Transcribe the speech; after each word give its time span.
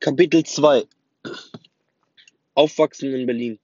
Kapitel 0.00 0.44
2 0.44 0.86
Aufwachsen 2.54 3.12
in 3.12 3.26
Berlin. 3.26 3.58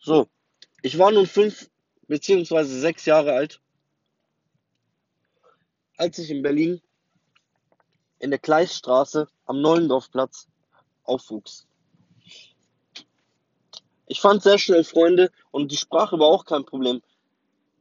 So, 0.00 0.28
ich 0.82 0.98
war 0.98 1.12
nun 1.12 1.28
fünf 1.28 1.70
beziehungsweise 2.08 2.80
sechs 2.80 3.04
Jahre 3.04 3.32
alt, 3.32 3.60
als 5.96 6.18
ich 6.18 6.30
in 6.30 6.42
Berlin 6.42 6.82
in 8.18 8.30
der 8.30 8.40
Kleiststraße 8.40 9.28
am 9.46 9.60
Neulendorfplatz 9.60 10.48
aufwuchs. 11.04 11.64
Ich 14.06 14.20
fand 14.20 14.42
sehr 14.42 14.58
schnell 14.58 14.82
Freunde 14.82 15.30
und 15.52 15.70
die 15.70 15.76
Sprache 15.76 16.18
war 16.18 16.26
auch 16.26 16.44
kein 16.44 16.64
Problem, 16.64 17.02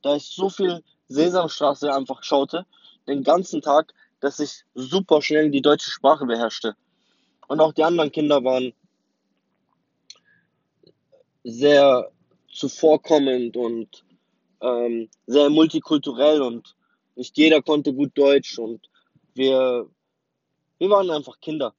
da 0.04 0.16
ich 0.16 0.28
so 0.28 0.52
viel 0.52 0.84
Sesamstraße 1.08 1.92
einfach 1.92 2.24
schaute, 2.24 2.68
den 3.08 3.24
ganzen 3.24 3.64
Tag, 3.64 3.92
dass 4.24 4.40
ich 4.40 4.64
super 4.74 5.22
schnell 5.22 5.52
die 5.52 5.62
deutsche 5.62 5.92
Sprache 5.92 6.26
beherrschte. 6.26 6.78
Und 7.50 7.60
auch 7.60 7.74
die 7.74 7.84
anderen 7.84 8.12
Kinder 8.12 8.42
waren 8.44 8.74
sehr 11.44 12.10
zuvorkommend 12.50 13.58
und 13.58 14.06
ähm, 14.62 15.10
sehr 15.28 15.50
multikulturell 15.50 16.42
und 16.42 16.74
nicht 17.16 17.38
jeder 17.38 17.62
konnte 17.62 17.94
gut 17.94 18.18
Deutsch 18.18 18.58
und 18.58 18.90
wir, 19.34 19.90
wir 20.78 20.90
waren 20.90 21.12
einfach 21.12 21.40
Kinder. 21.42 21.76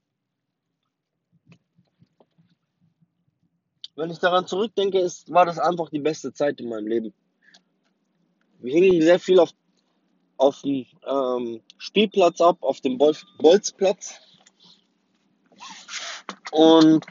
Wenn 3.97 4.11
ich 4.11 4.19
daran 4.19 4.47
zurückdenke, 4.47 4.99
ist, 4.99 5.33
war 5.33 5.47
das 5.47 5.59
einfach 5.59 5.89
die 5.89 6.01
beste 6.01 6.33
Zeit 6.35 6.61
in 6.61 6.69
meinem 6.69 6.89
Leben. 6.89 7.15
Wir 8.59 8.75
hingen 8.75 9.01
sehr 9.01 9.19
viel 9.19 9.39
auf, 9.39 9.51
auf 10.45 10.61
dem 10.61 10.85
ähm, 11.07 11.61
Spielplatz 11.79 12.41
ab, 12.41 12.59
auf 12.61 12.81
dem 12.83 12.99
Bolf 12.99 13.25
Bolzplatz. 13.39 14.21
Und 16.53 17.05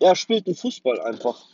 ja, 0.00 0.14
spielten 0.14 0.54
Fußball 0.54 1.00
einfach. 1.00 1.44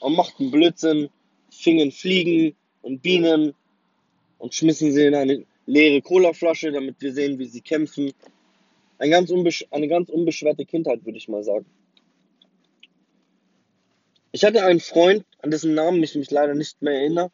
Und 0.00 0.16
machten 0.16 0.50
Blödsinn, 0.50 1.10
fingen 1.50 1.92
Fliegen 1.92 2.56
und 2.82 3.02
Bienen 3.02 3.54
und 4.38 4.54
schmissen 4.54 4.92
sie 4.92 5.06
in 5.06 5.14
eine 5.14 5.44
leere 5.66 6.02
Colaflasche, 6.02 6.72
damit 6.72 7.00
wir 7.00 7.12
sehen, 7.12 7.38
wie 7.38 7.46
sie 7.46 7.60
kämpfen. 7.60 8.12
Ein 8.98 9.10
ganz 9.10 9.30
eine 9.70 9.88
ganz 9.88 10.08
unbeschwerte 10.08 10.64
Kindheit, 10.64 11.04
würde 11.04 11.18
ich 11.18 11.28
mal 11.28 11.44
sagen. 11.44 11.66
Ich 14.32 14.44
hatte 14.44 14.64
einen 14.64 14.80
Freund, 14.80 15.24
an 15.40 15.52
dessen 15.52 15.74
Namen 15.74 16.02
ich 16.02 16.16
mich 16.16 16.30
leider 16.30 16.54
nicht 16.54 16.82
mehr 16.82 16.94
erinnere. 16.94 17.30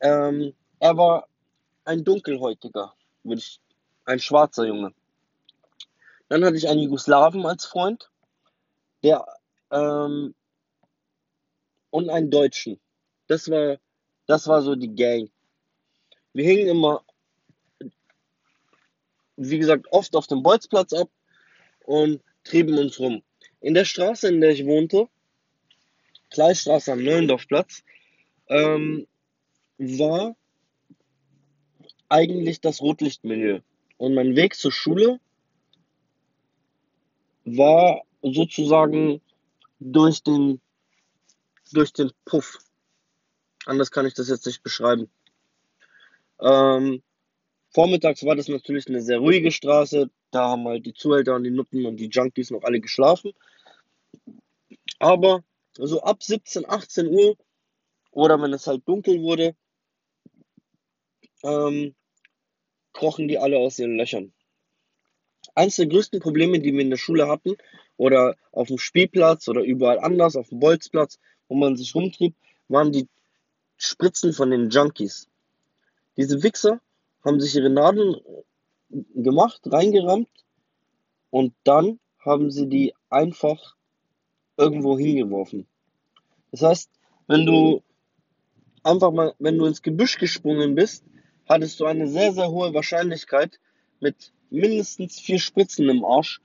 Ähm, 0.00 0.54
er 0.78 0.96
war 0.96 1.28
ein 1.84 2.04
Dunkelhäutiger, 2.04 2.94
ein 4.04 4.18
schwarzer 4.18 4.66
Junge. 4.66 4.92
Dann 6.28 6.44
hatte 6.44 6.56
ich 6.56 6.68
einen 6.68 6.80
Jugoslawen 6.80 7.46
als 7.46 7.66
Freund, 7.66 8.10
der 9.02 9.24
ähm, 9.70 10.34
und 11.90 12.10
einen 12.10 12.30
Deutschen. 12.30 12.80
Das 13.28 13.48
war, 13.50 13.78
das 14.26 14.46
war 14.48 14.62
so 14.62 14.74
die 14.74 14.94
Gang. 14.94 15.30
Wir 16.32 16.44
hingen 16.44 16.68
immer, 16.68 17.04
wie 19.36 19.58
gesagt, 19.58 19.86
oft 19.90 20.14
auf 20.16 20.26
dem 20.26 20.42
Bolzplatz 20.42 20.92
ab 20.92 21.08
und 21.84 22.20
trieben 22.44 22.76
uns 22.78 22.98
rum. 22.98 23.22
In 23.60 23.74
der 23.74 23.84
Straße, 23.84 24.28
in 24.28 24.40
der 24.40 24.50
ich 24.50 24.66
wohnte, 24.66 25.08
Kleiststraße 26.30 26.92
am 26.92 27.02
Neulendorfplatz, 27.02 27.82
ähm, 28.48 29.06
war 29.78 30.36
eigentlich 32.08 32.60
das 32.60 32.80
Rotlichtmilieu. 32.80 33.60
Und 33.98 34.14
mein 34.14 34.36
Weg 34.36 34.54
zur 34.54 34.72
Schule 34.72 35.20
war 37.44 38.02
sozusagen 38.22 39.20
durch 39.78 40.22
den, 40.22 40.60
durch 41.72 41.92
den 41.92 42.10
Puff. 42.24 42.58
Anders 43.64 43.90
kann 43.90 44.06
ich 44.06 44.14
das 44.14 44.28
jetzt 44.28 44.46
nicht 44.46 44.62
beschreiben. 44.62 45.08
Ähm, 46.40 47.02
vormittags 47.70 48.24
war 48.24 48.36
das 48.36 48.48
natürlich 48.48 48.88
eine 48.88 49.02
sehr 49.02 49.18
ruhige 49.18 49.50
Straße. 49.50 50.10
Da 50.30 50.50
haben 50.50 50.66
halt 50.66 50.86
die 50.86 50.94
Zuhälter 50.94 51.34
und 51.34 51.44
die 51.44 51.50
Nutten 51.50 51.86
und 51.86 51.96
die 51.96 52.08
Junkies 52.08 52.50
noch 52.50 52.62
alle 52.62 52.80
geschlafen. 52.80 53.32
Aber 54.98 55.42
so 55.74 56.02
ab 56.02 56.22
17, 56.22 56.68
18 56.68 57.06
Uhr 57.08 57.36
oder 58.10 58.40
wenn 58.40 58.52
es 58.52 58.66
halt 58.66 58.86
dunkel 58.88 59.22
wurde, 59.22 59.54
ähm, 61.46 61.94
krochen 62.92 63.28
die 63.28 63.38
alle 63.38 63.58
aus 63.58 63.78
ihren 63.78 63.96
Löchern. 63.96 64.32
Eines 65.54 65.76
der 65.76 65.86
größten 65.86 66.20
Probleme, 66.20 66.60
die 66.60 66.72
wir 66.72 66.80
in 66.80 66.90
der 66.90 66.96
Schule 66.96 67.28
hatten, 67.28 67.56
oder 67.96 68.36
auf 68.52 68.68
dem 68.68 68.78
Spielplatz 68.78 69.48
oder 69.48 69.62
überall 69.62 69.98
anders, 69.98 70.36
auf 70.36 70.48
dem 70.48 70.60
Bolzplatz, 70.60 71.18
wo 71.48 71.54
man 71.54 71.76
sich 71.76 71.94
rumtrieb, 71.94 72.34
waren 72.68 72.92
die 72.92 73.08
Spritzen 73.76 74.32
von 74.32 74.50
den 74.50 74.70
Junkies. 74.70 75.28
Diese 76.16 76.42
Wichser 76.42 76.80
haben 77.24 77.40
sich 77.40 77.54
ihre 77.54 77.70
Nadeln 77.70 78.16
gemacht, 79.14 79.60
reingerammt 79.64 80.28
und 81.30 81.54
dann 81.64 81.98
haben 82.18 82.50
sie 82.50 82.66
die 82.68 82.94
einfach 83.08 83.76
irgendwo 84.56 84.98
hingeworfen. 84.98 85.66
Das 86.50 86.62
heißt, 86.62 86.90
wenn 87.26 87.44
du 87.46 87.82
einfach 88.82 89.10
mal, 89.10 89.34
wenn 89.38 89.58
du 89.58 89.66
ins 89.66 89.82
Gebüsch 89.82 90.18
gesprungen 90.18 90.74
bist, 90.74 91.04
hattest 91.48 91.80
du 91.80 91.86
eine 91.86 92.08
sehr, 92.08 92.32
sehr 92.32 92.50
hohe 92.50 92.74
Wahrscheinlichkeit, 92.74 93.58
mit 94.00 94.32
mindestens 94.50 95.20
vier 95.20 95.38
Spritzen 95.38 95.88
im 95.88 96.04
Arsch 96.04 96.40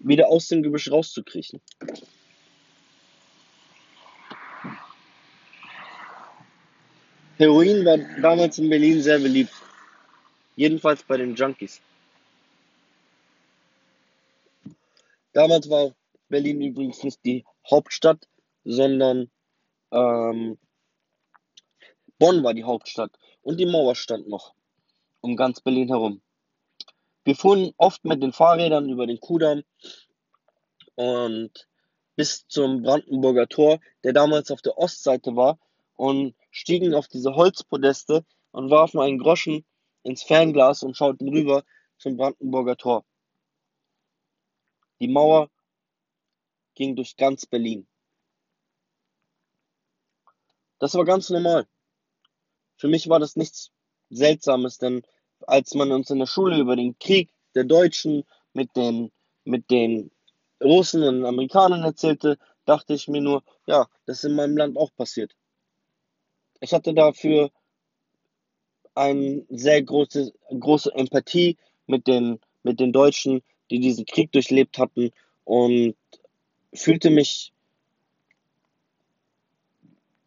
wieder 0.00 0.28
aus 0.28 0.48
dem 0.48 0.62
Gebüsch 0.62 0.90
rauszukriechen. 0.90 1.60
Heroin 7.36 7.84
war 7.86 7.98
damals 8.20 8.58
in 8.58 8.68
Berlin 8.68 9.00
sehr 9.00 9.18
beliebt. 9.18 9.52
Jedenfalls 10.56 11.02
bei 11.02 11.16
den 11.16 11.34
Junkies. 11.34 11.80
Damals 15.32 15.70
war 15.70 15.94
Berlin 16.28 16.60
übrigens 16.60 17.02
nicht 17.02 17.24
die 17.24 17.44
Hauptstadt, 17.70 18.28
sondern 18.64 19.30
ähm, 19.90 20.58
Bonn 22.18 22.44
war 22.44 22.52
die 22.52 22.64
Hauptstadt 22.64 23.12
und 23.42 23.58
die 23.58 23.66
Mauer 23.66 23.94
stand 23.94 24.28
noch 24.28 24.54
um 25.20 25.36
ganz 25.36 25.60
Berlin 25.60 25.88
herum. 25.88 26.22
Wir 27.24 27.36
fuhren 27.36 27.72
oft 27.76 28.04
mit 28.04 28.22
den 28.22 28.32
Fahrrädern 28.32 28.88
über 28.88 29.06
den 29.06 29.20
Kudamm 29.20 29.62
und 30.94 31.68
bis 32.16 32.46
zum 32.48 32.82
Brandenburger 32.82 33.48
Tor, 33.48 33.80
der 34.04 34.12
damals 34.12 34.50
auf 34.50 34.62
der 34.62 34.76
Ostseite 34.78 35.36
war, 35.36 35.58
und 35.94 36.34
stiegen 36.50 36.94
auf 36.94 37.08
diese 37.08 37.34
Holzpodeste 37.34 38.24
und 38.52 38.70
warfen 38.70 39.00
einen 39.00 39.18
Groschen 39.18 39.64
ins 40.02 40.22
Fernglas 40.22 40.82
und 40.82 40.96
schauten 40.96 41.28
rüber 41.28 41.64
zum 41.98 42.16
Brandenburger 42.16 42.76
Tor. 42.76 43.04
Die 45.00 45.08
Mauer 45.08 45.50
ging 46.74 46.96
durch 46.96 47.16
ganz 47.16 47.46
Berlin. 47.46 47.86
Das 50.78 50.94
war 50.94 51.04
ganz 51.04 51.28
normal. 51.28 51.66
Für 52.80 52.88
mich 52.88 53.10
war 53.10 53.20
das 53.20 53.36
nichts 53.36 53.72
Seltsames, 54.08 54.78
denn 54.78 55.02
als 55.46 55.74
man 55.74 55.92
uns 55.92 56.08
in 56.08 56.18
der 56.18 56.26
Schule 56.26 56.58
über 56.58 56.76
den 56.76 56.98
Krieg 56.98 57.30
der 57.54 57.64
Deutschen 57.64 58.24
mit 58.54 58.74
den, 58.74 59.12
mit 59.44 59.70
den 59.70 60.10
Russen 60.64 61.02
und 61.02 61.26
Amerikanern 61.26 61.82
erzählte, 61.82 62.38
dachte 62.64 62.94
ich 62.94 63.06
mir 63.06 63.20
nur, 63.20 63.42
ja, 63.66 63.86
das 64.06 64.18
ist 64.18 64.24
in 64.24 64.34
meinem 64.34 64.56
Land 64.56 64.78
auch 64.78 64.94
passiert. 64.96 65.36
Ich 66.60 66.72
hatte 66.72 66.94
dafür 66.94 67.50
eine 68.94 69.44
sehr 69.50 69.82
große, 69.82 70.32
große 70.48 70.94
Empathie 70.94 71.58
mit 71.86 72.06
den, 72.06 72.40
mit 72.62 72.80
den 72.80 72.92
Deutschen, 72.94 73.42
die 73.70 73.80
diesen 73.80 74.06
Krieg 74.06 74.32
durchlebt 74.32 74.78
hatten 74.78 75.10
und 75.44 75.96
fühlte 76.72 77.10
mich 77.10 77.52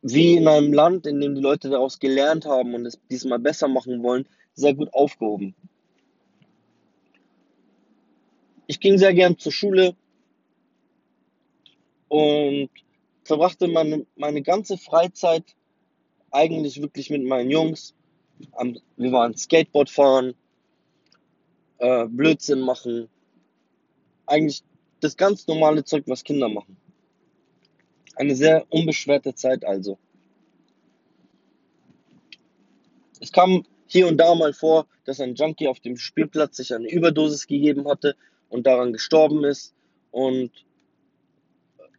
wie 0.04 0.36
in 0.36 0.48
einem 0.48 0.74
Land, 0.74 1.08
in 1.08 1.22
dem 1.22 1.34
die 1.34 1.42
Leute 1.42 1.70
daraus 1.70 1.98
gelernt 1.98 2.46
haben 2.46 2.76
und 2.76 2.86
es 2.86 3.00
diesmal 3.10 3.40
besser 3.40 3.70
machen 3.70 4.04
wollen, 4.04 4.28
sehr 4.54 4.74
gut 4.74 4.94
aufgehoben. 4.94 5.56
Ich 8.68 8.80
ging 8.80 8.98
sehr 8.98 9.14
gern 9.14 9.38
zur 9.38 9.52
Schule 9.52 9.96
und 12.10 12.70
verbrachte 13.24 13.68
meine, 13.68 14.06
meine 14.18 14.42
ganze 14.42 14.78
Freizeit 14.78 15.56
eigentlich 16.32 16.82
wirklich 16.82 17.10
mit 17.10 17.24
meinen 17.24 17.50
Jungs. 17.50 17.96
wir 18.98 19.12
waren 19.12 19.36
Skateboard 19.38 19.90
fahren, 19.90 20.34
äh, 21.78 22.06
Blödsinn 22.08 22.60
machen. 22.60 23.08
Eigentlich 24.26 24.64
das 25.00 25.16
ganz 25.16 25.48
normale 25.48 25.86
Zeug, 25.86 26.04
was 26.08 26.24
Kinder 26.24 26.50
machen. 26.50 26.76
Eine 28.16 28.36
sehr 28.36 28.66
unbeschwerte 28.70 29.34
Zeit 29.34 29.66
also. 29.66 29.98
Es 33.20 33.32
kam, 33.32 33.66
hier 33.88 34.08
und 34.08 34.18
da 34.18 34.36
mal 34.36 34.54
vor, 34.54 34.88
dass 35.06 35.20
ein 35.20 35.36
Junkie 35.36 35.68
auf 35.68 35.80
dem 35.80 35.98
Spielplatz 35.98 36.58
sich 36.58 36.74
eine 36.74 36.90
Überdosis 36.90 37.48
gegeben 37.48 37.88
hatte 37.88 38.16
und 38.50 38.68
daran 38.68 38.94
gestorben 38.94 39.44
ist. 39.44 39.74
Und 40.12 40.52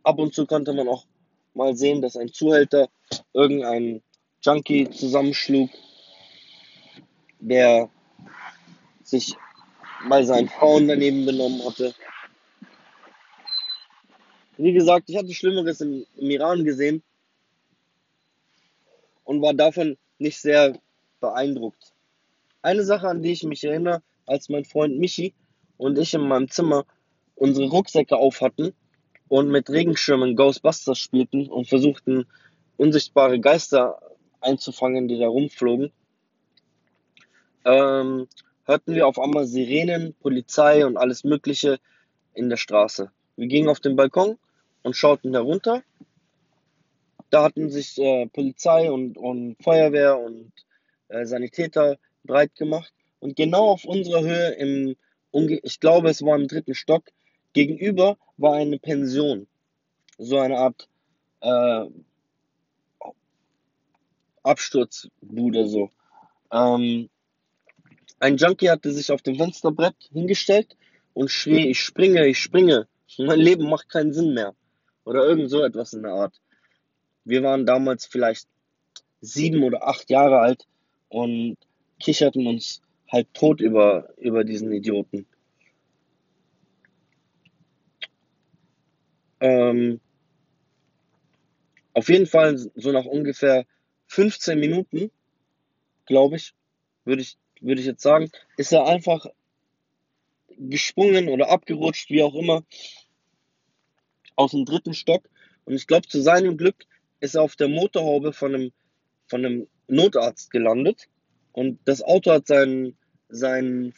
ab 0.03 0.19
und 0.19 0.35
zu 0.35 0.47
konnte 0.47 0.73
man 0.73 0.89
auch 0.89 1.07
mal 1.55 1.75
sehen, 1.77 2.03
dass 2.03 2.17
ein 2.17 2.33
Zuhälter 2.33 2.89
irgendeinen 3.33 4.03
Junkie 4.43 4.91
zusammenschlug, 4.91 5.71
der 7.41 7.89
sich 9.03 9.35
bei 10.09 10.23
seinen 10.23 10.49
Frauen 10.49 10.89
daneben 10.89 11.25
benommen 11.25 11.65
hatte. 11.65 11.95
Wie 14.57 14.73
gesagt, 14.73 15.11
ich 15.11 15.17
hatte 15.17 15.33
Schlimmeres 15.33 15.81
im, 15.81 16.07
im 16.17 16.31
Iran 16.31 16.65
gesehen 16.65 17.03
und 19.25 19.43
war 19.43 19.55
davon 19.55 19.97
nicht 20.19 20.39
sehr 20.39 20.79
beeindruckt. 21.21 21.93
Eine 22.63 22.85
Sache, 22.85 23.09
an 23.09 23.23
die 23.23 23.33
ich 23.33 23.43
mich 23.43 23.65
erinnere, 23.65 24.03
als 24.27 24.49
mein 24.49 24.65
Freund 24.65 24.99
Michi 24.99 25.35
und 25.77 25.99
ich 25.99 26.15
in 26.15 26.23
meinem 26.23 26.49
Zimmer 26.49 26.85
unsere 27.35 27.69
Rucksäcke 27.69 28.17
auf 28.17 28.41
hatten 28.41 28.73
und 29.29 29.51
mit 29.51 29.69
Regenschirmen 29.71 30.37
Ghostbusters 30.37 30.99
spielten 30.99 31.49
und 31.49 31.69
versuchten, 31.69 32.27
unsichtbare 32.77 33.41
Geister 33.41 34.01
einzufangen, 34.41 35.09
die 35.09 35.19
da 35.19 35.27
rumflogen, 35.27 35.91
ähm, 37.65 38.29
hörten 38.67 38.95
wir 38.95 39.07
auf 39.09 39.19
einmal 39.19 39.47
Sirenen, 39.47 40.15
Polizei 40.21 40.87
und 40.87 40.97
alles 40.97 41.25
Mögliche 41.25 41.79
in 42.35 42.51
der 42.51 42.57
Straße. 42.57 43.11
Wir 43.37 43.47
gingen 43.49 43.69
auf 43.69 43.81
den 43.81 43.97
Balkon 43.97 44.39
und 44.85 44.95
schauten 44.95 45.33
herunter. 45.33 45.83
Da 47.31 47.43
hatten 47.43 47.69
sich 47.71 47.99
äh, 47.99 48.27
Polizei 48.27 48.93
und, 48.93 49.19
und 49.19 49.57
Feuerwehr 49.61 50.19
und 50.19 50.53
äh, 51.09 51.25
Sanitäter 51.27 51.99
breit 52.23 52.55
gemacht. 52.55 52.93
Und 53.19 53.35
genau 53.35 53.71
auf 53.71 53.85
unserer 53.85 54.23
Höhe, 54.23 54.51
im, 54.53 54.95
ich 55.63 55.81
glaube, 55.81 56.11
es 56.11 56.23
war 56.23 56.37
im 56.37 56.47
dritten 56.47 56.75
Stock, 56.75 57.11
gegenüber 57.55 58.17
war 58.37 58.55
eine 58.55 58.79
Pension. 58.79 59.49
So 60.19 60.39
eine 60.39 60.59
Art 60.59 60.89
äh, 61.41 61.87
Absturzbude 64.43 65.67
so. 65.67 65.91
Ähm, 66.53 67.09
ein 68.21 68.37
Junkie 68.37 68.71
hatte 68.71 68.93
sich 68.93 69.11
auf 69.11 69.23
dem 69.23 69.37
Fensterbrett 69.37 69.97
hingestellt 70.13 70.77
und 71.15 71.31
schrie, 71.31 71.69
ich 71.71 71.81
springe, 71.81 72.27
ich 72.27 72.39
springe. 72.39 72.87
Mein 73.19 73.41
Leben 73.41 73.69
macht 73.69 73.89
keinen 73.89 74.13
Sinn 74.13 74.35
mehr. 74.35 74.55
Oder 75.05 75.25
irgend 75.27 75.51
so 75.51 75.63
etwas 75.63 75.93
in 75.93 76.03
der 76.03 76.13
Art. 76.13 76.41
Wir 77.25 77.43
waren 77.43 77.67
damals 77.67 78.07
vielleicht 78.07 78.49
sieben 79.21 79.63
oder 79.63 79.87
acht 79.87 80.11
Jahre 80.11 80.41
alt 80.41 80.67
und 81.09 81.57
kicherten 81.99 82.47
uns 82.47 82.83
halb 83.11 83.33
tot 83.35 83.61
über, 83.61 84.13
über 84.19 84.45
diesen 84.45 84.73
Idioten. 84.73 85.27
Ähm, 89.41 90.01
auf 91.93 92.09
jeden 92.09 92.27
Fall 92.27 92.59
so 92.59 92.93
nach 92.93 93.05
ungefähr 93.05 93.67
15 94.07 94.59
Minuten, 94.59 95.11
glaube 96.07 96.37
ich, 96.37 96.55
würde 97.05 97.23
ich, 97.23 97.37
würde 97.61 97.81
ich 97.81 97.87
jetzt 97.87 98.03
sagen, 98.03 98.31
ist 98.57 98.73
er 98.73 98.87
einfach 98.87 99.27
gesprungen 100.59 101.29
oder 101.29 101.51
abgerutscht, 101.51 102.11
wie 102.11 102.23
auch 102.23 102.35
immer, 102.35 102.65
aus 104.37 104.53
dem 104.53 104.65
dritten 104.65 104.95
Stock. 104.95 105.29
Und 105.65 105.75
ich 105.75 105.87
glaube, 105.87 106.09
zu 106.09 106.21
seinem 106.21 106.57
Glück 106.57 106.85
ist 107.21 107.35
er 107.35 107.43
auf 107.43 107.57
der 107.57 107.69
Motorhaube 107.69 108.33
von 108.33 108.55
einem, 108.55 108.73
von 109.27 109.45
einem 109.45 109.69
Notarzt 109.89 110.51
gelandet. 110.51 111.09
Und 111.53 111.79
das 111.85 112.03
Auto 112.03 112.33
hat 112.33 112.47
seinen, 112.47 112.97
seinen, 113.29 113.95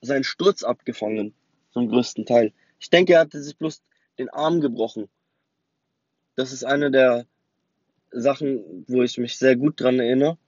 seinen 0.00 0.24
Sturz 0.24 0.62
abgefangen, 0.62 1.34
zum 1.70 1.88
größten 1.88 2.26
Teil. 2.26 2.52
Ich 2.80 2.90
denke, 2.90 3.14
er 3.14 3.20
hatte 3.20 3.42
sich 3.42 3.56
bloß 3.56 3.82
den 4.18 4.28
Arm 4.30 4.60
gebrochen. 4.60 5.08
Das 6.34 6.52
ist 6.52 6.64
eine 6.64 6.90
der 6.90 7.26
Sachen, 8.10 8.84
wo 8.88 9.02
ich 9.02 9.18
mich 9.18 9.38
sehr 9.38 9.56
gut 9.56 9.80
dran 9.80 10.00
erinnere. 10.00 10.38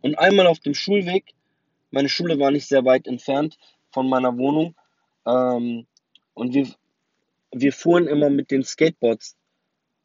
Und 0.00 0.18
einmal 0.18 0.46
auf 0.46 0.60
dem 0.60 0.74
Schulweg, 0.74 1.34
meine 1.90 2.08
Schule 2.08 2.38
war 2.38 2.50
nicht 2.50 2.68
sehr 2.68 2.84
weit 2.84 3.06
entfernt 3.06 3.58
von 3.90 4.08
meiner 4.08 4.36
Wohnung, 4.38 4.74
ähm, 5.26 5.86
und 6.34 6.54
wir, 6.54 6.68
wir 7.52 7.72
fuhren 7.72 8.06
immer 8.06 8.30
mit 8.30 8.50
den 8.50 8.62
Skateboards. 8.62 9.36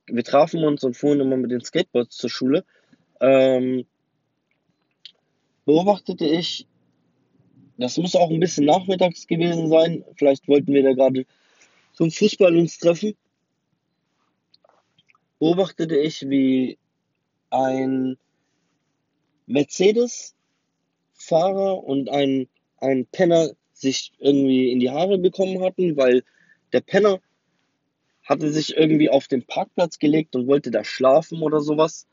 Wir 0.07 0.24
trafen 0.24 0.63
uns 0.63 0.83
und 0.83 0.95
fuhren 0.95 1.19
immer 1.19 1.38
mit 1.38 1.51
den 1.51 1.62
Skateboards 1.62 2.18
zur 2.18 2.30
Schule. 2.30 2.65
Ähm, 3.19 3.86
beobachtete 5.65 6.25
ich, 6.25 6.68
das 7.77 7.97
muss 7.97 8.15
auch 8.15 8.30
ein 8.30 8.39
bisschen 8.39 8.65
nachmittags 8.65 9.27
gewesen 9.27 9.68
sein. 9.69 10.06
Vielleicht 10.15 10.47
wollten 10.47 10.74
wir 10.74 10.83
da 10.83 10.94
gerade 10.94 11.25
zum 11.94 12.12
Fußball 12.12 12.56
uns 12.56 12.77
treffen. 12.77 13.15
Beobachtete 15.39 15.98
ich, 15.98 16.30
wie 16.30 16.77
ein 17.50 18.18
Mercedes-Fahrer 19.48 21.83
und 21.83 22.09
ein, 22.09 22.48
ein 22.77 23.07
Penner 23.07 23.50
sich 23.74 24.13
irgendwie 24.19 24.71
in 24.71 24.80
die 24.80 24.91
Haare 24.91 25.18
bekommen 25.18 25.62
hatten, 25.62 25.98
weil 25.98 26.24
der 26.71 26.81
Penner 26.81 27.19
hatte 28.25 28.51
sich 28.51 28.75
irgendwie 28.75 29.10
auf 29.10 29.27
den 29.27 29.45
Parkplatz 29.45 30.00
gelegt 30.00 30.36
und 30.36 30.48
wollte 30.48 30.72
da 30.72 30.83
schlafen 30.83 31.42
oder 31.42 31.62
sowas. 31.62 32.07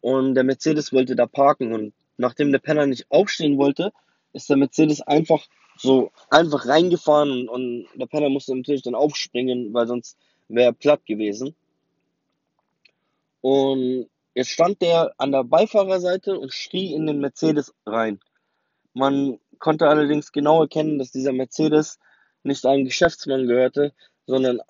Und 0.00 0.34
der 0.34 0.44
Mercedes 0.44 0.92
wollte 0.92 1.14
da 1.14 1.26
parken. 1.26 1.72
Und 1.72 1.92
nachdem 2.16 2.52
der 2.52 2.58
Penner 2.58 2.86
nicht 2.86 3.06
aufstehen 3.10 3.58
wollte, 3.58 3.92
ist 4.32 4.48
der 4.48 4.56
Mercedes 4.56 5.02
einfach 5.02 5.46
so 5.76 6.10
einfach 6.30 6.66
reingefahren 6.66 7.48
und, 7.48 7.86
der 7.94 8.06
Penner 8.06 8.28
musste 8.28 8.54
natürlich 8.54 8.82
dann 8.82 8.94
aufspringen, 8.96 9.72
weil 9.72 9.86
sonst 9.86 10.18
wäre 10.48 10.70
er 10.70 10.72
platt 10.72 11.06
gewesen. 11.06 11.54
Und 13.40 14.08
jetzt 14.34 14.50
stand 14.50 14.82
der 14.82 15.12
an 15.18 15.32
der 15.32 15.44
Beifahrerseite 15.44 16.38
und 16.38 16.52
schrie 16.52 16.92
in 16.92 17.06
den 17.06 17.20
Mercedes 17.20 17.74
rein. 17.86 18.18
Man 18.92 19.38
konnte 19.58 19.88
allerdings 19.88 20.32
genau 20.32 20.62
erkennen, 20.62 20.98
dass 20.98 21.12
dieser 21.12 21.32
Mercedes 21.32 21.98
nicht 22.42 22.66
einem 22.66 22.84
Geschäftsmann 22.84 23.46
gehörte, 23.46 23.92
sondern 24.26 24.60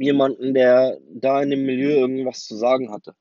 jemanden, 0.00 0.54
der 0.54 0.98
da 1.08 1.42
in 1.42 1.50
dem 1.50 1.64
Milieu 1.64 1.90
irgendwas 1.90 2.44
zu 2.46 2.56
sagen 2.56 2.90
hatte. 2.90 3.14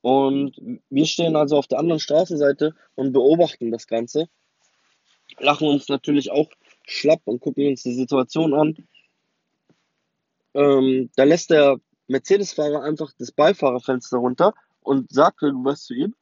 Und 0.00 0.56
wir 0.90 1.06
stehen 1.06 1.36
also 1.36 1.56
auf 1.56 1.66
der 1.66 1.78
anderen 1.78 2.00
Straßenseite 2.00 2.74
und 2.94 3.12
beobachten 3.12 3.70
das 3.70 3.86
Ganze, 3.86 4.28
lachen 5.38 5.68
uns 5.68 5.88
natürlich 5.88 6.30
auch 6.30 6.48
schlapp 6.86 7.20
und 7.24 7.40
gucken 7.40 7.66
uns 7.66 7.82
die 7.82 7.94
Situation 7.94 8.54
an. 8.54 8.76
Ähm, 10.54 11.10
da 11.16 11.24
lässt 11.24 11.50
der 11.50 11.78
Mercedes-Fahrer 12.06 12.82
einfach 12.82 13.12
das 13.18 13.32
Beifahrerfenster 13.32 14.18
runter 14.18 14.54
und 14.80 15.12
sagt 15.12 15.42
irgendwas 15.42 15.84
zu 15.84 15.94
ihm. 15.94 16.14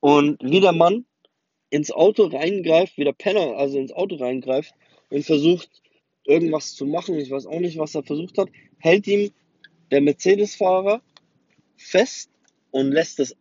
Und 0.00 0.42
wie 0.42 0.60
der 0.60 0.72
Mann 0.72 1.06
ins 1.70 1.90
Auto 1.90 2.26
reingreift, 2.26 2.96
wie 2.98 3.04
der 3.04 3.12
Penner 3.12 3.56
also 3.56 3.78
ins 3.78 3.92
Auto 3.92 4.16
reingreift 4.16 4.74
und 5.10 5.24
versucht, 5.24 5.70
irgendwas 6.24 6.74
zu 6.74 6.86
machen, 6.86 7.18
ich 7.18 7.30
weiß 7.30 7.46
auch 7.46 7.60
nicht, 7.60 7.78
was 7.78 7.94
er 7.94 8.02
versucht 8.02 8.38
hat, 8.38 8.48
hält 8.78 9.06
ihm 9.06 9.30
der 9.90 10.00
Mercedes-Fahrer 10.00 11.02
fest 11.76 12.30
und 12.70 12.90
lässt 12.90 13.18
das 13.18 13.36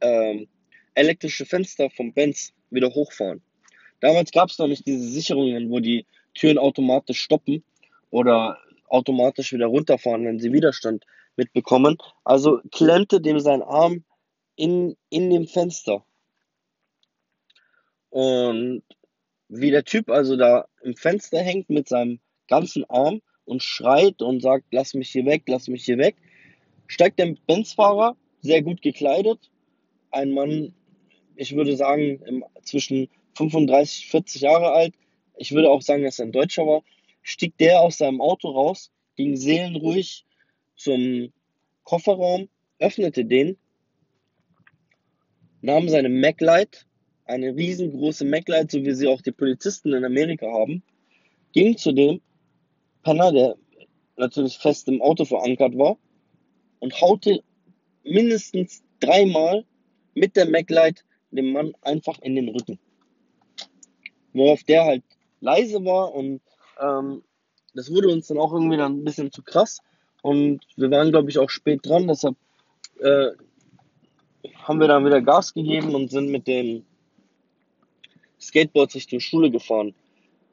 ähm, 0.00 0.46
elektrische 0.94 1.46
Fenster 1.46 1.90
vom 1.90 2.12
Benz 2.12 2.52
wieder 2.70 2.88
hochfahren. 2.94 3.42
Damals 4.00 4.30
gab 4.30 4.50
es 4.50 4.58
noch 4.58 4.66
nicht 4.66 4.86
diese 4.86 5.08
Sicherungen, 5.08 5.70
wo 5.70 5.80
die 5.80 6.06
Türen 6.34 6.58
automatisch 6.58 7.20
stoppen 7.20 7.64
oder 8.10 8.58
automatisch 8.88 9.52
wieder 9.52 9.66
runterfahren, 9.66 10.24
wenn 10.24 10.38
sie 10.38 10.52
Widerstand 10.52 11.04
mitbekommen. 11.36 11.96
Also 12.24 12.60
klemmte 12.70 13.20
dem 13.20 13.40
sein 13.40 13.62
Arm 13.62 14.04
in, 14.56 14.96
in 15.10 15.30
dem 15.30 15.46
Fenster. 15.46 16.04
Und 18.10 18.82
wie 19.48 19.70
der 19.70 19.84
Typ 19.84 20.10
also 20.10 20.36
da 20.36 20.66
im 20.82 20.96
Fenster 20.96 21.38
hängt 21.38 21.70
mit 21.70 21.88
seinem 21.88 22.20
ganzen 22.48 22.84
Arm 22.88 23.20
und 23.44 23.62
schreit 23.62 24.22
und 24.22 24.40
sagt, 24.40 24.66
lass 24.70 24.94
mich 24.94 25.10
hier 25.10 25.26
weg, 25.26 25.44
lass 25.46 25.68
mich 25.68 25.84
hier 25.84 25.98
weg, 25.98 26.16
steigt 26.86 27.18
der 27.18 27.34
Benzfahrer, 27.46 28.16
sehr 28.40 28.62
gut 28.62 28.82
gekleidet, 28.82 29.50
ein 30.10 30.32
Mann, 30.32 30.74
ich 31.36 31.54
würde 31.54 31.76
sagen, 31.76 32.20
im, 32.26 32.44
zwischen 32.62 33.08
35, 33.34 34.08
40 34.08 34.42
Jahre 34.42 34.72
alt, 34.72 34.94
ich 35.36 35.52
würde 35.52 35.70
auch 35.70 35.82
sagen, 35.82 36.02
dass 36.02 36.18
er 36.18 36.26
ein 36.26 36.32
Deutscher 36.32 36.66
war, 36.66 36.82
stieg 37.22 37.56
der 37.58 37.80
aus 37.80 37.98
seinem 37.98 38.20
Auto 38.20 38.48
raus, 38.50 38.90
ging 39.16 39.36
seelenruhig 39.36 40.24
zum 40.76 41.32
Kofferraum, 41.84 42.48
öffnete 42.78 43.24
den, 43.24 43.56
nahm 45.60 45.88
seine 45.88 46.08
MacLight 46.08 46.86
eine 47.26 47.54
riesengroße 47.54 48.24
MacLight, 48.24 48.70
so 48.70 48.78
wie 48.84 48.94
sie 48.94 49.08
auch 49.08 49.20
die 49.20 49.32
Polizisten 49.32 49.92
in 49.92 50.04
Amerika 50.04 50.46
haben, 50.46 50.82
ging 51.52 51.76
zu 51.76 51.92
dem 51.92 52.20
Penner, 53.02 53.32
der 53.32 53.56
natürlich 54.16 54.58
fest 54.58 54.88
im 54.88 55.02
Auto 55.02 55.24
verankert 55.24 55.76
war, 55.76 55.98
und 56.78 57.00
haute 57.00 57.42
mindestens 58.04 58.82
dreimal 59.00 59.64
mit 60.14 60.36
der 60.36 60.48
MacLight 60.48 61.04
dem 61.30 61.52
Mann 61.52 61.72
einfach 61.82 62.18
in 62.20 62.36
den 62.36 62.48
Rücken. 62.48 62.78
Worauf 64.32 64.62
der 64.64 64.84
halt 64.84 65.04
leise 65.40 65.84
war 65.84 66.14
und 66.14 66.40
ähm, 66.80 67.22
das 67.74 67.90
wurde 67.90 68.08
uns 68.08 68.26
dann 68.26 68.38
auch 68.38 68.52
irgendwie 68.52 68.76
dann 68.76 68.98
ein 69.00 69.04
bisschen 69.04 69.30
zu 69.30 69.42
krass. 69.42 69.80
Und 70.22 70.60
wir 70.76 70.90
waren, 70.90 71.10
glaube 71.10 71.30
ich, 71.30 71.38
auch 71.38 71.50
spät 71.50 71.80
dran, 71.84 72.08
deshalb 72.08 72.36
äh, 73.00 73.30
haben 74.62 74.80
wir 74.80 74.88
dann 74.88 75.04
wieder 75.04 75.20
Gas 75.20 75.54
gegeben 75.54 75.94
und 75.94 76.10
sind 76.10 76.30
mit 76.30 76.46
den 76.46 76.86
Skateboards 78.46 78.94
Richtung 78.94 79.20
Schule 79.20 79.50
gefahren. 79.50 79.94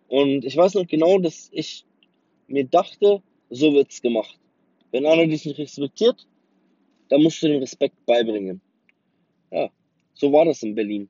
Und 0.07 0.45
ich 0.45 0.55
weiß 0.55 0.75
noch 0.75 0.87
genau, 0.87 1.17
dass 1.19 1.49
ich 1.51 1.85
mir 2.47 2.65
dachte, 2.65 3.21
so 3.49 3.73
wird's 3.73 4.01
gemacht. 4.01 4.37
Wenn 4.91 5.05
einer 5.05 5.25
dich 5.25 5.45
nicht 5.45 5.57
respektiert, 5.57 6.27
dann 7.09 7.23
musst 7.23 7.41
du 7.41 7.47
den 7.47 7.59
Respekt 7.59 8.05
beibringen. 8.05 8.61
Ja, 9.51 9.69
so 10.13 10.31
war 10.31 10.45
das 10.45 10.63
in 10.63 10.75
Berlin. 10.75 11.09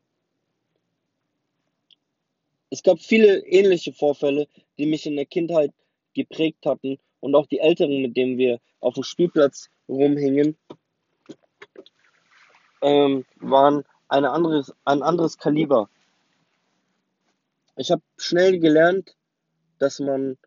Es 2.69 2.81
gab 2.81 2.99
viele 2.99 3.45
ähnliche 3.45 3.93
Vorfälle, 3.93 4.47
die 4.77 4.85
mich 4.85 5.05
in 5.05 5.15
der 5.15 5.25
Kindheit 5.25 5.71
geprägt 6.13 6.65
hatten 6.65 6.97
und 7.19 7.35
auch 7.35 7.45
die 7.45 7.59
Älteren, 7.59 8.01
mit 8.01 8.17
denen 8.17 8.37
wir 8.37 8.59
auf 8.79 8.95
dem 8.95 9.03
Spielplatz 9.03 9.69
rumhingen, 9.87 10.57
ähm, 12.81 13.25
waren 13.39 13.83
eine 14.07 14.31
anderes, 14.31 14.73
ein 14.85 15.01
anderes 15.01 15.37
Kaliber. 15.37 15.89
Ich 17.75 17.91
habe 17.91 18.03
schnell 18.17 18.59
gelernt, 18.59 19.15
dass 19.79 19.99
man 19.99 20.37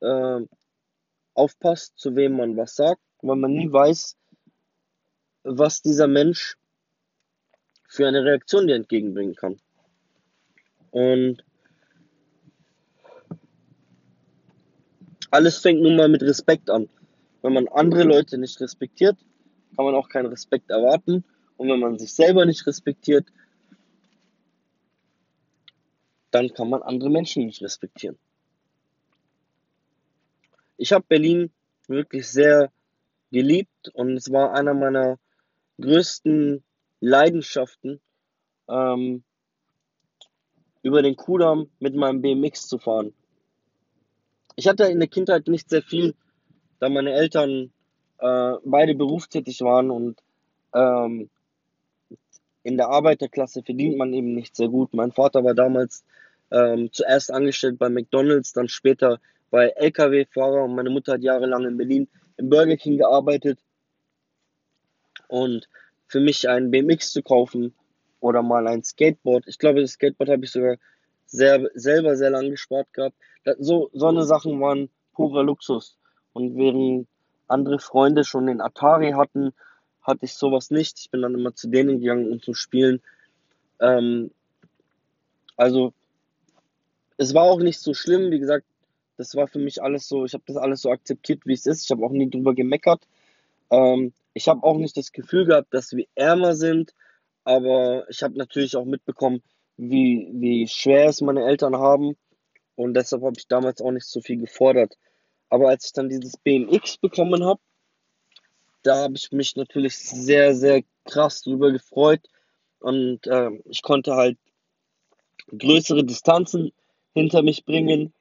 äh, 0.00 0.40
aufpasst, 1.34 1.98
zu 1.98 2.14
wem 2.14 2.36
man 2.36 2.56
was 2.56 2.76
sagt, 2.76 3.00
weil 3.22 3.36
man 3.36 3.52
nie 3.52 3.70
weiß, 3.70 4.16
was 5.42 5.82
dieser 5.82 6.06
Mensch 6.06 6.56
für 7.88 8.06
eine 8.06 8.24
Reaktion 8.24 8.66
dir 8.66 8.76
entgegenbringen 8.76 9.34
kann. 9.34 9.60
Und 10.92 11.44
alles 15.30 15.58
fängt 15.58 15.82
nun 15.82 15.96
mal 15.96 16.08
mit 16.08 16.22
Respekt 16.22 16.70
an. 16.70 16.88
Wenn 17.42 17.52
man 17.52 17.68
andere 17.68 18.04
Leute 18.04 18.38
nicht 18.38 18.60
respektiert, 18.60 19.16
kann 19.74 19.84
man 19.84 19.94
auch 19.94 20.08
keinen 20.08 20.26
Respekt 20.26 20.70
erwarten. 20.70 21.24
Und 21.56 21.68
wenn 21.68 21.80
man 21.80 21.98
sich 21.98 22.12
selber 22.12 22.44
nicht 22.46 22.66
respektiert, 22.66 23.26
dann 26.30 26.52
kann 26.52 26.70
man 26.70 26.82
andere 26.82 27.10
Menschen 27.10 27.46
nicht 27.46 27.62
respektieren. 27.62 28.18
Ich 30.76 30.92
habe 30.92 31.04
Berlin 31.08 31.50
wirklich 31.88 32.28
sehr 32.28 32.72
geliebt 33.30 33.88
und 33.94 34.16
es 34.16 34.30
war 34.32 34.54
einer 34.54 34.74
meiner 34.74 35.18
größten 35.80 36.62
Leidenschaften, 37.00 38.00
ähm, 38.68 39.22
über 40.82 41.02
den 41.02 41.16
Kudamm 41.16 41.70
mit 41.78 41.94
meinem 41.94 42.22
BMX 42.22 42.68
zu 42.68 42.78
fahren. 42.78 43.12
Ich 44.56 44.68
hatte 44.68 44.84
in 44.84 44.98
der 44.98 45.08
Kindheit 45.08 45.48
nicht 45.48 45.68
sehr 45.68 45.82
viel, 45.82 46.14
da 46.78 46.88
meine 46.88 47.12
Eltern 47.12 47.72
äh, 48.18 48.54
beide 48.64 48.94
berufstätig 48.94 49.60
waren 49.60 49.90
und 49.90 50.22
ähm, 50.74 51.30
in 52.62 52.76
der 52.76 52.88
Arbeiterklasse 52.88 53.62
verdient 53.62 53.96
man 53.96 54.12
eben 54.12 54.34
nicht 54.34 54.56
sehr 54.56 54.68
gut. 54.68 54.92
Mein 54.94 55.12
Vater 55.12 55.44
war 55.44 55.54
damals 55.54 56.04
ähm, 56.50 56.90
zuerst 56.92 57.32
angestellt 57.32 57.78
bei 57.78 57.88
McDonald's, 57.88 58.52
dann 58.52 58.68
später 58.68 59.20
bei 59.50 59.68
LKW-Fahrer 59.68 60.64
und 60.64 60.74
meine 60.74 60.90
Mutter 60.90 61.14
hat 61.14 61.22
jahrelang 61.22 61.64
in 61.64 61.76
Berlin 61.76 62.08
im 62.36 62.50
Burger 62.50 62.76
King 62.76 62.98
gearbeitet. 62.98 63.58
Und 65.28 65.68
für 66.06 66.20
mich 66.20 66.48
ein 66.48 66.70
BMX 66.70 67.12
zu 67.12 67.22
kaufen 67.22 67.74
oder 68.20 68.42
mal 68.42 68.66
ein 68.66 68.82
Skateboard, 68.82 69.46
ich 69.46 69.58
glaube, 69.58 69.80
das 69.80 69.92
Skateboard 69.92 70.30
habe 70.30 70.44
ich 70.44 70.50
sogar 70.50 70.76
sehr, 71.26 71.70
selber 71.74 72.16
sehr 72.16 72.30
lange 72.30 72.50
gespart 72.50 72.92
gehabt. 72.92 73.16
So, 73.58 73.90
so 73.92 74.06
eine 74.06 74.24
Sachen 74.24 74.60
waren 74.60 74.90
purer 75.12 75.44
Luxus. 75.44 75.96
Und 76.32 76.56
während 76.56 77.06
andere 77.46 77.78
Freunde 77.78 78.24
schon 78.24 78.46
den 78.46 78.60
Atari 78.60 79.12
hatten, 79.12 79.52
hatte 80.10 80.26
ich 80.26 80.34
sowas 80.34 80.70
nicht. 80.70 80.98
Ich 80.98 81.10
bin 81.10 81.22
dann 81.22 81.34
immer 81.34 81.54
zu 81.54 81.68
denen 81.68 82.00
gegangen, 82.00 82.30
um 82.30 82.42
zu 82.42 82.54
spielen. 82.54 83.00
Ähm, 83.80 84.30
also, 85.56 85.92
es 87.16 87.34
war 87.34 87.44
auch 87.44 87.60
nicht 87.60 87.80
so 87.80 87.94
schlimm. 87.94 88.30
Wie 88.30 88.38
gesagt, 88.38 88.66
das 89.16 89.34
war 89.34 89.48
für 89.48 89.58
mich 89.58 89.82
alles 89.82 90.08
so, 90.08 90.24
ich 90.24 90.34
habe 90.34 90.44
das 90.46 90.56
alles 90.56 90.82
so 90.82 90.90
akzeptiert, 90.90 91.42
wie 91.44 91.52
es 91.52 91.66
ist. 91.66 91.84
Ich 91.84 91.90
habe 91.90 92.04
auch 92.04 92.12
nie 92.12 92.30
drüber 92.30 92.54
gemeckert. 92.54 93.06
Ähm, 93.70 94.12
ich 94.34 94.48
habe 94.48 94.62
auch 94.62 94.78
nicht 94.78 94.96
das 94.96 95.12
Gefühl 95.12 95.46
gehabt, 95.46 95.72
dass 95.74 95.92
wir 95.92 96.06
ärmer 96.14 96.54
sind, 96.54 96.94
aber 97.44 98.08
ich 98.08 98.22
habe 98.22 98.38
natürlich 98.38 98.76
auch 98.76 98.84
mitbekommen, 98.84 99.42
wie, 99.76 100.28
wie 100.32 100.68
schwer 100.68 101.08
es 101.08 101.20
meine 101.20 101.44
Eltern 101.44 101.76
haben 101.76 102.16
und 102.76 102.94
deshalb 102.94 103.22
habe 103.22 103.34
ich 103.36 103.48
damals 103.48 103.80
auch 103.80 103.90
nicht 103.90 104.06
so 104.06 104.20
viel 104.20 104.38
gefordert. 104.38 104.96
Aber 105.48 105.68
als 105.68 105.86
ich 105.86 105.92
dann 105.92 106.08
dieses 106.08 106.36
BMX 106.36 106.98
bekommen 106.98 107.44
habe, 107.44 107.60
da 108.82 108.96
habe 108.96 109.14
ich 109.16 109.32
mich 109.32 109.56
natürlich 109.56 109.96
sehr, 109.98 110.54
sehr 110.54 110.82
krass 111.04 111.42
drüber 111.42 111.72
gefreut 111.72 112.20
und 112.80 113.26
äh, 113.26 113.50
ich 113.66 113.82
konnte 113.82 114.14
halt 114.14 114.38
größere 115.56 116.04
Distanzen 116.04 116.72
hinter 117.12 117.42
mich 117.42 117.64
bringen, 117.64 118.12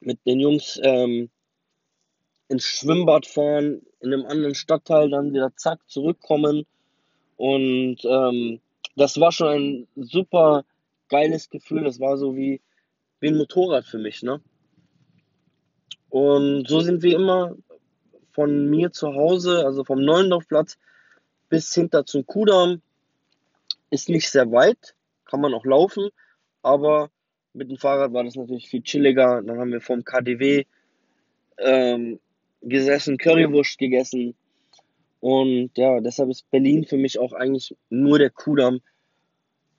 mit 0.00 0.24
den 0.26 0.40
Jungs 0.40 0.80
ähm, 0.82 1.30
ins 2.48 2.64
Schwimmbad 2.64 3.26
fahren, 3.26 3.82
in 4.00 4.12
einem 4.12 4.26
anderen 4.26 4.54
Stadtteil 4.54 5.10
dann 5.10 5.32
wieder 5.32 5.54
zack 5.56 5.80
zurückkommen 5.88 6.66
und 7.36 7.98
ähm, 8.04 8.60
das 8.96 9.18
war 9.20 9.32
schon 9.32 9.48
ein 9.48 9.88
super 9.96 10.64
geiles 11.08 11.48
Gefühl. 11.48 11.84
Das 11.84 12.00
war 12.00 12.18
so 12.18 12.36
wie, 12.36 12.60
wie 13.20 13.28
ein 13.28 13.36
Motorrad 13.36 13.84
für 13.84 13.98
mich, 13.98 14.22
ne? 14.22 14.40
Und 16.10 16.68
so 16.68 16.80
sind 16.80 17.02
wir 17.02 17.16
immer 17.16 17.56
von 18.32 18.68
mir 18.68 18.92
zu 18.92 19.14
Hause, 19.14 19.64
also 19.64 19.84
vom 19.84 20.04
Neulendorfplatz 20.04 20.78
bis 21.48 21.74
hinter 21.74 22.04
zum 22.06 22.26
Kudamm. 22.26 22.80
Ist 23.90 24.08
nicht 24.08 24.30
sehr 24.30 24.50
weit, 24.52 24.94
kann 25.24 25.40
man 25.40 25.52
auch 25.52 25.64
laufen, 25.64 26.10
aber 26.62 27.10
mit 27.52 27.70
dem 27.70 27.76
Fahrrad 27.76 28.12
war 28.12 28.22
das 28.22 28.36
natürlich 28.36 28.68
viel 28.68 28.82
chilliger. 28.82 29.42
Dann 29.42 29.58
haben 29.58 29.72
wir 29.72 29.80
vom 29.80 30.04
KDW 30.04 30.64
ähm, 31.58 32.20
gesessen, 32.62 33.18
Currywurst 33.18 33.78
gegessen. 33.78 34.34
Und 35.20 35.76
ja, 35.76 36.00
deshalb 36.00 36.30
ist 36.30 36.50
Berlin 36.50 36.84
für 36.84 36.96
mich 36.96 37.18
auch 37.18 37.32
eigentlich 37.32 37.76
nur 37.90 38.18
der 38.18 38.30
Kudamm 38.30 38.80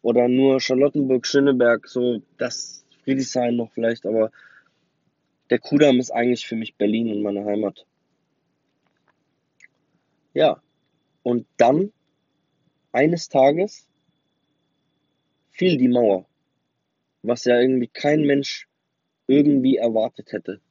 oder 0.01 0.27
nur 0.27 0.59
Charlottenburg, 0.59 1.25
Schöneberg, 1.25 1.87
so 1.87 2.21
das 2.37 2.85
Friedrichshain 3.03 3.55
noch 3.55 3.71
vielleicht, 3.71 4.05
aber 4.05 4.31
der 5.49 5.59
Kudamm 5.59 5.99
ist 5.99 6.11
eigentlich 6.11 6.47
für 6.47 6.55
mich 6.55 6.75
Berlin 6.75 7.11
und 7.11 7.21
meine 7.21 7.43
Heimat. 7.45 7.85
Ja, 10.33 10.61
und 11.23 11.45
dann 11.57 11.91
eines 12.91 13.29
Tages 13.29 13.87
fiel 15.51 15.77
die 15.77 15.89
Mauer 15.89 16.25
was 17.23 17.45
ja 17.45 17.59
irgendwie 17.59 17.87
kein 17.87 18.21
Mensch 18.21 18.67
irgendwie 19.27 19.77
erwartet 19.77 20.31
hätte. 20.31 20.61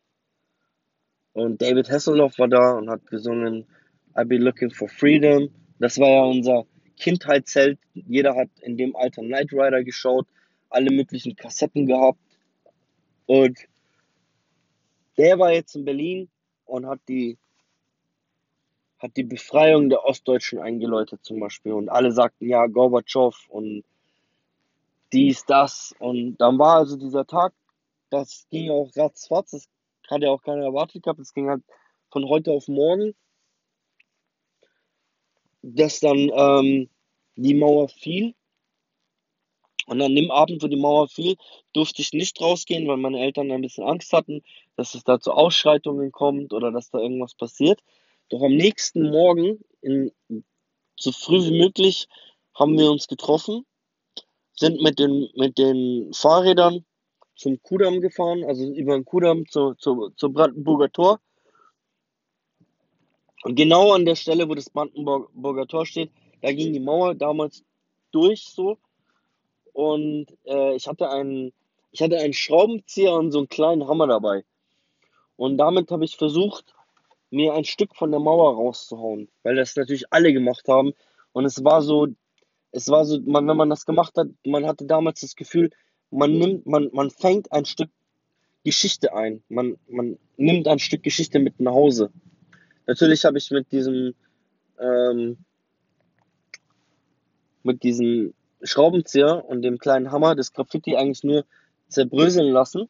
Und 1.32 1.62
David 1.62 1.90
Hasselhoff 1.90 2.38
war 2.38 2.48
da 2.48 2.72
und 2.72 2.90
hat 2.90 3.06
gesungen 3.06 3.66
I'll 4.14 4.24
be 4.24 4.38
looking 4.38 4.70
for 4.70 4.88
freedom. 4.88 5.50
Das 5.78 5.98
war 5.98 6.08
ja 6.08 6.22
unser 6.24 6.66
Kindheitsheld. 6.96 7.78
Jeder 7.94 8.34
hat 8.34 8.48
in 8.60 8.76
dem 8.76 8.96
Alter 8.96 9.22
Knight 9.22 9.52
Rider 9.52 9.84
geschaut, 9.84 10.26
alle 10.68 10.90
möglichen 10.90 11.36
Kassetten 11.36 11.86
gehabt. 11.86 12.18
Und 13.26 13.58
der 15.16 15.38
war 15.38 15.52
jetzt 15.52 15.76
in 15.76 15.84
Berlin 15.84 16.28
und 16.64 16.86
hat 16.86 17.00
die, 17.08 17.38
hat 19.00 19.16
die 19.16 19.24
Befreiung 19.24 19.88
der 19.88 20.04
Ostdeutschen 20.04 20.58
eingeläutet 20.58 21.24
zum 21.24 21.40
Beispiel. 21.40 21.72
Und 21.72 21.88
alle 21.88 22.12
sagten 22.12 22.48
ja 22.48 22.66
Gorbatschow 22.66 23.34
und 23.48 23.82
dies, 25.12 25.44
das. 25.46 25.94
Und 25.98 26.36
dann 26.36 26.58
war 26.58 26.76
also 26.76 26.96
dieser 26.96 27.26
Tag, 27.26 27.52
das 28.10 28.46
ging 28.50 28.70
auch 28.70 28.90
ratzfatz, 28.94 29.52
das 29.52 29.68
hat 30.08 30.22
ja 30.22 30.30
auch 30.30 30.42
keiner 30.42 30.64
erwartet 30.64 31.02
gehabt, 31.02 31.20
das 31.20 31.32
ging 31.32 31.48
halt 31.48 31.62
von 32.10 32.28
heute 32.28 32.52
auf 32.52 32.68
morgen, 32.68 33.14
dass 35.62 36.00
dann 36.00 36.30
ähm, 36.34 36.88
die 37.36 37.54
Mauer 37.54 37.88
fiel. 37.88 38.34
Und 39.86 40.00
an 40.02 40.14
dem 40.14 40.30
Abend, 40.30 40.62
wo 40.62 40.68
die 40.68 40.76
Mauer 40.76 41.08
fiel, 41.08 41.36
durfte 41.72 42.02
ich 42.02 42.12
nicht 42.12 42.40
rausgehen, 42.40 42.86
weil 42.86 42.96
meine 42.96 43.20
Eltern 43.20 43.50
ein 43.50 43.62
bisschen 43.62 43.84
Angst 43.84 44.12
hatten, 44.12 44.42
dass 44.76 44.94
es 44.94 45.02
da 45.04 45.18
zu 45.18 45.32
Ausschreitungen 45.32 46.12
kommt 46.12 46.52
oder 46.52 46.70
dass 46.70 46.90
da 46.90 46.98
irgendwas 46.98 47.34
passiert. 47.34 47.80
Doch 48.30 48.42
am 48.42 48.56
nächsten 48.56 49.10
Morgen, 49.10 49.60
in, 49.82 50.12
so 50.96 51.12
früh 51.12 51.44
wie 51.44 51.58
möglich, 51.58 52.08
haben 52.54 52.78
wir 52.78 52.90
uns 52.90 53.06
getroffen 53.06 53.64
sind 54.60 54.82
mit 54.82 54.98
den, 54.98 55.28
mit 55.34 55.56
den 55.58 56.12
Fahrrädern 56.12 56.84
zum 57.34 57.60
Kudamm 57.62 58.00
gefahren, 58.02 58.44
also 58.44 58.62
über 58.64 58.92
den 58.92 59.06
Kudamm 59.06 59.48
zu, 59.48 59.74
zu, 59.74 60.10
zum 60.16 60.34
Brandenburger 60.34 60.92
Tor. 60.92 61.20
Und 63.42 63.54
genau 63.54 63.92
an 63.92 64.04
der 64.04 64.16
Stelle, 64.16 64.46
wo 64.48 64.54
das 64.54 64.68
Brandenburger 64.68 65.66
Tor 65.66 65.86
steht, 65.86 66.12
da 66.42 66.52
ging 66.52 66.74
die 66.74 66.80
Mauer 66.80 67.14
damals 67.14 67.64
durch 68.12 68.44
so. 68.44 68.76
Und 69.72 70.26
äh, 70.44 70.76
ich 70.76 70.86
hatte 70.86 71.08
einen, 71.08 71.54
ich 71.90 72.02
hatte 72.02 72.18
einen 72.18 72.34
Schraubenzieher 72.34 73.14
und 73.14 73.32
so 73.32 73.38
einen 73.38 73.48
kleinen 73.48 73.88
Hammer 73.88 74.06
dabei. 74.06 74.44
Und 75.36 75.56
damit 75.56 75.90
habe 75.90 76.04
ich 76.04 76.16
versucht, 76.16 76.74
mir 77.30 77.54
ein 77.54 77.64
Stück 77.64 77.96
von 77.96 78.10
der 78.10 78.20
Mauer 78.20 78.54
rauszuhauen, 78.54 79.28
weil 79.42 79.56
das 79.56 79.76
natürlich 79.76 80.12
alle 80.12 80.32
gemacht 80.32 80.68
haben. 80.68 80.92
Und 81.32 81.44
es 81.44 81.62
war 81.64 81.82
so, 81.82 82.08
es 82.72 82.88
war 82.88 83.04
so, 83.04 83.20
man, 83.20 83.46
wenn 83.46 83.56
man 83.56 83.70
das 83.70 83.86
gemacht 83.86 84.16
hat, 84.16 84.28
man 84.44 84.66
hatte 84.66 84.86
damals 84.86 85.20
das 85.20 85.36
Gefühl, 85.36 85.70
man 86.10 86.32
nimmt, 86.32 86.66
man, 86.66 86.90
man 86.92 87.10
fängt 87.10 87.52
ein 87.52 87.64
Stück 87.64 87.90
Geschichte 88.64 89.14
ein. 89.14 89.42
Man, 89.48 89.78
man 89.88 90.18
nimmt 90.36 90.68
ein 90.68 90.78
Stück 90.78 91.02
Geschichte 91.02 91.38
mit 91.38 91.60
nach 91.60 91.72
Hause. 91.72 92.10
Natürlich 92.86 93.24
habe 93.24 93.38
ich 93.38 93.50
mit 93.50 93.72
diesem, 93.72 94.14
ähm, 94.78 95.38
mit 97.62 97.82
diesem 97.82 98.34
Schraubenzieher 98.62 99.44
und 99.46 99.62
dem 99.62 99.78
kleinen 99.78 100.12
Hammer 100.12 100.34
das 100.34 100.52
Graffiti 100.52 100.96
eigentlich 100.96 101.24
nur 101.24 101.44
zerbröseln 101.88 102.52
lassen 102.52 102.88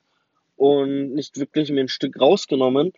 und 0.57 1.15
nicht 1.15 1.39
wirklich 1.39 1.71
mir 1.71 1.81
ein 1.81 1.89
Stück 1.89 2.21
rausgenommen. 2.21 2.93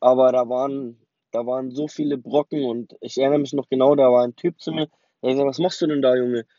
Aber 0.00 0.32
da 0.32 0.48
waren, 0.48 0.98
da 1.32 1.46
waren 1.46 1.70
so 1.70 1.88
viele 1.88 2.18
Brocken 2.18 2.64
und 2.64 2.96
ich 3.00 3.18
erinnere 3.18 3.40
mich 3.40 3.52
noch 3.52 3.68
genau, 3.68 3.94
da 3.94 4.10
war 4.12 4.24
ein 4.24 4.36
Typ 4.36 4.60
zu 4.60 4.72
mir, 4.72 4.88
der 5.22 5.30
gesagt, 5.30 5.48
was 5.48 5.58
machst 5.58 5.80
du 5.82 5.86
denn 5.86 6.02
da, 6.02 6.16
Junge? 6.16 6.46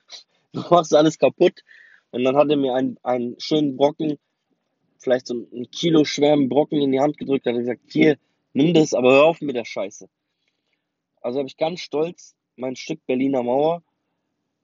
Du 0.52 0.62
machst 0.72 0.96
alles 0.96 1.20
kaputt. 1.20 1.64
Und 2.10 2.24
dann 2.24 2.36
hat 2.36 2.50
er 2.50 2.58
mir 2.58 2.74
einen, 2.74 2.98
einen 3.04 3.40
schönen 3.40 3.78
Brocken, 3.78 4.18
vielleicht 4.98 5.28
so 5.28 5.36
einen 5.36 5.70
Kilo 5.70 6.06
schweren 6.06 6.50
Brocken 6.50 6.82
in 6.82 6.92
die 6.92 7.00
Hand 7.00 7.20
gedrückt, 7.20 7.46
hat 7.46 7.56
gesagt, 7.56 7.82
hier, 7.88 8.18
nimm 8.54 8.74
das, 8.74 8.96
aber 8.96 9.12
hör 9.12 9.26
auf 9.26 9.42
mit 9.42 9.56
der 9.56 9.66
Scheiße. 9.66 10.10
Also 11.22 11.38
habe 11.38 11.48
ich 11.48 11.58
ganz 11.58 11.82
stolz 11.82 12.36
mein 12.56 12.76
Stück 12.76 13.06
Berliner 13.06 13.44
Mauer 13.44 13.84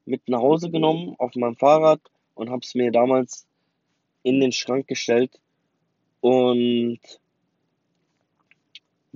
mit 0.05 0.27
nach 0.27 0.39
Hause 0.39 0.69
genommen 0.69 1.15
auf 1.17 1.35
meinem 1.35 1.55
Fahrrad 1.55 2.01
und 2.33 2.49
habe 2.49 2.61
es 2.63 2.75
mir 2.75 2.91
damals 2.91 3.47
in 4.23 4.39
den 4.39 4.51
Schrank 4.51 4.87
gestellt 4.87 5.39
und 6.21 6.99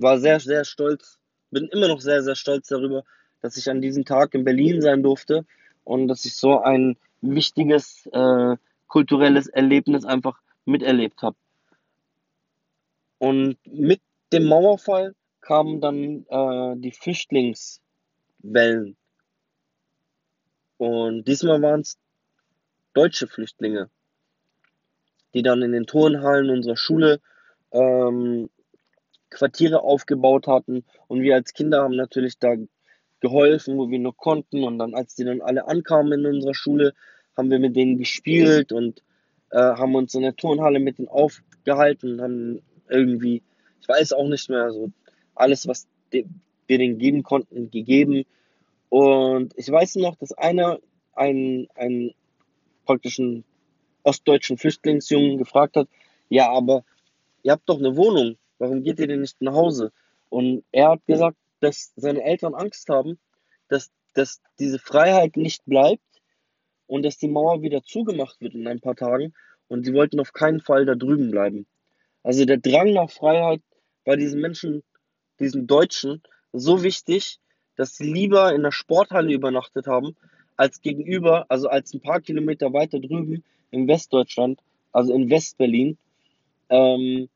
war 0.02 0.18
sehr, 0.18 0.40
sehr 0.40 0.64
stolz, 0.64 1.18
bin 1.50 1.68
immer 1.68 1.88
noch 1.88 2.00
sehr, 2.00 2.22
sehr 2.22 2.34
stolz 2.34 2.68
darüber, 2.68 3.04
dass 3.40 3.56
ich 3.56 3.70
an 3.70 3.80
diesem 3.80 4.04
Tag 4.04 4.34
in 4.34 4.44
Berlin 4.44 4.82
sein 4.82 5.02
durfte 5.02 5.46
und 5.84 6.08
dass 6.08 6.24
ich 6.24 6.36
so 6.36 6.60
ein 6.60 6.96
wichtiges 7.20 8.06
äh, 8.12 8.56
kulturelles 8.86 9.48
Erlebnis 9.48 10.04
einfach 10.04 10.40
miterlebt 10.64 11.22
habe. 11.22 11.36
Und 13.18 13.58
mit 13.64 14.00
dem 14.32 14.46
Mauerfall 14.46 15.14
kamen 15.40 15.80
dann 15.80 16.26
äh, 16.28 16.80
die 16.80 16.92
Flüchtlingswellen. 16.92 18.96
Und 20.78 21.24
diesmal 21.24 21.60
waren 21.60 21.80
es 21.80 21.98
deutsche 22.94 23.26
Flüchtlinge, 23.26 23.90
die 25.34 25.42
dann 25.42 25.62
in 25.62 25.72
den 25.72 25.86
Turnhallen 25.86 26.50
unserer 26.50 26.76
Schule 26.76 27.20
ähm, 27.72 28.48
Quartiere 29.30 29.82
aufgebaut 29.82 30.46
hatten. 30.46 30.84
Und 31.08 31.22
wir 31.22 31.34
als 31.34 31.54
Kinder 31.54 31.82
haben 31.82 31.96
natürlich 31.96 32.38
da 32.38 32.54
geholfen, 33.20 33.78
wo 33.78 33.88
wir 33.90 33.98
nur 33.98 34.16
konnten. 34.16 34.64
Und 34.64 34.78
dann, 34.78 34.94
als 34.94 35.14
die 35.14 35.24
dann 35.24 35.40
alle 35.40 35.66
ankamen 35.66 36.24
in 36.24 36.26
unserer 36.26 36.54
Schule, 36.54 36.94
haben 37.36 37.50
wir 37.50 37.58
mit 37.58 37.76
denen 37.76 37.98
gespielt 37.98 38.72
und 38.72 39.02
äh, 39.50 39.58
haben 39.58 39.94
uns 39.94 40.14
in 40.14 40.22
der 40.22 40.36
Turnhalle 40.36 40.80
mit 40.80 40.98
denen 40.98 41.08
aufgehalten 41.08 42.14
und 42.14 42.20
haben 42.22 42.62
irgendwie, 42.88 43.42
ich 43.80 43.88
weiß 43.88 44.12
auch 44.12 44.28
nicht 44.28 44.50
mehr, 44.50 44.72
so 44.72 44.90
alles, 45.34 45.66
was 45.66 45.86
wir 46.10 46.24
denen 46.68 46.98
geben 46.98 47.22
konnten, 47.22 47.70
gegeben. 47.70 48.24
Und 48.88 49.52
ich 49.56 49.70
weiß 49.70 49.96
noch, 49.96 50.16
dass 50.16 50.32
einer 50.32 50.80
einen, 51.14 51.68
einen 51.74 52.12
praktischen 52.84 53.44
ostdeutschen 54.02 54.58
Flüchtlingsjungen 54.58 55.38
gefragt 55.38 55.76
hat, 55.76 55.88
ja, 56.28 56.50
aber 56.50 56.84
ihr 57.42 57.52
habt 57.52 57.68
doch 57.68 57.78
eine 57.78 57.96
Wohnung, 57.96 58.36
warum 58.60 58.84
geht 58.84 59.00
ihr 59.00 59.08
denn 59.08 59.20
nicht 59.22 59.40
nach 59.42 59.54
Hause? 59.54 59.92
Und 60.28 60.62
er 60.70 60.90
hat 60.90 61.04
gesagt, 61.06 61.36
dass 61.58 61.92
seine 61.96 62.22
Eltern 62.22 62.54
Angst 62.54 62.88
haben, 62.88 63.18
dass, 63.68 63.90
dass 64.14 64.40
diese 64.58 64.78
Freiheit 64.78 65.36
nicht 65.36 65.64
bleibt 65.66 66.02
und 66.86 67.04
dass 67.04 67.18
die 67.18 67.28
Mauer 67.28 67.62
wieder 67.62 67.82
zugemacht 67.82 68.40
wird 68.40 68.54
in 68.54 68.66
ein 68.66 68.80
paar 68.80 68.96
Tagen 68.96 69.34
und 69.68 69.84
sie 69.84 69.92
wollten 69.92 70.20
auf 70.20 70.32
keinen 70.32 70.60
Fall 70.60 70.86
da 70.86 70.94
drüben 70.94 71.30
bleiben. 71.30 71.66
Also 72.22 72.44
der 72.44 72.58
Drang 72.58 72.92
nach 72.92 73.10
Freiheit 73.10 73.62
bei 74.04 74.16
diesen 74.16 74.40
Menschen, 74.40 74.82
diesen 75.38 75.66
Deutschen, 75.66 76.22
so 76.52 76.82
wichtig, 76.82 77.38
dass 77.76 77.96
sie 77.96 78.12
lieber 78.12 78.54
in 78.54 78.62
der 78.62 78.72
Sporthalle 78.72 79.32
übernachtet 79.32 79.86
haben, 79.86 80.16
als 80.56 80.82
gegenüber, 80.82 81.46
also 81.48 81.68
als 81.68 81.94
ein 81.94 82.00
paar 82.00 82.20
Kilometer 82.20 82.72
weiter 82.72 82.98
drüben 82.98 83.42
in 83.70 83.88
Westdeutschland, 83.88 84.60
also 84.92 85.14
in 85.14 85.30
Westberlin, 85.30 85.96
ähm, 86.68 87.28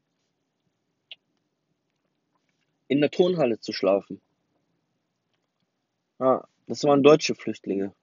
in 2.88 3.01
der 3.01 3.11
Turnhalle 3.11 3.59
zu 3.61 3.73
schlafen. 3.73 4.20
Ja, 6.18 6.47
das 6.66 6.85
waren 6.85 7.03
deutsche 7.03 7.35
Flüchtlinge. 7.35 7.94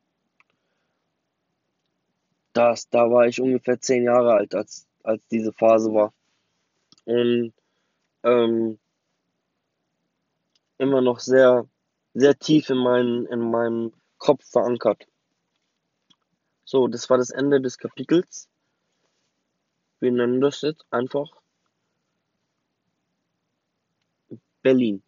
Das, 2.54 2.90
da 2.90 3.10
war 3.10 3.28
ich 3.28 3.40
ungefähr 3.40 3.80
zehn 3.80 4.04
Jahre 4.04 4.34
alt, 4.34 4.54
als, 4.56 4.88
als 5.04 5.26
diese 5.28 5.54
Phase 5.54 5.94
war. 5.94 6.14
Und 7.06 7.54
ähm, 8.24 8.78
immer 10.78 11.02
noch 11.02 11.20
sehr, 11.20 11.68
sehr 12.14 12.38
tief 12.38 12.70
in, 12.70 12.78
mein, 12.78 13.26
in 13.26 13.52
meinem 13.52 13.94
Kopf 14.18 14.44
verankert. 14.50 15.08
So, 16.66 16.88
das 16.88 17.10
war 17.10 17.18
das 17.18 17.30
Ende 17.32 17.62
des 17.62 17.78
Kapitels. 17.78 18.50
Wir 20.00 20.12
nennen 20.12 20.42
das 20.42 20.62
jetzt 20.62 20.86
einfach 20.90 21.41
Berlin. 24.64 25.02